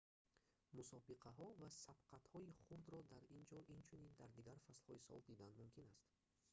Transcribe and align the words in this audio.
мусобиқаҳо 0.77 1.47
ва 1.59 1.69
сабқатҳои 1.85 2.55
хурдро 2.63 2.99
дар 3.11 3.23
ин 3.37 3.43
ҷо 3.49 3.59
инчунин 3.77 4.13
дар 4.19 4.29
дигар 4.37 4.57
фаслҳои 4.65 5.03
сол 5.07 5.19
дидан 5.29 5.51
мумкин 5.59 5.87
аст 5.95 6.05